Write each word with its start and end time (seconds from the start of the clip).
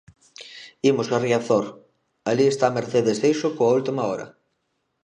Imos 0.89 1.07
a 1.15 1.19
Riazor 1.25 1.65
alí 2.29 2.45
está 2.49 2.67
Mercedes 2.77 3.17
Seixo 3.23 3.47
coa 3.57 3.75
última 3.79 4.01
hora. 4.09 4.27